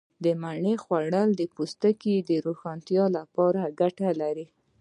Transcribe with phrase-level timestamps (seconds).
[0.41, 4.47] مڼې خوړل د پوستکي د روښانتیا لپاره گټه لري.